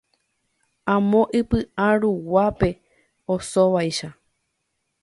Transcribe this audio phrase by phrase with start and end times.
[0.93, 2.69] Amo ipyʼa ruguápe
[3.33, 4.09] osóvaicha.